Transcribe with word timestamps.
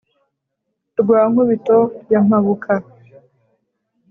Rwa 0.99 1.19
Nkubito 1.29 1.79
ya 2.11 2.19
Mpabuka 2.25 2.73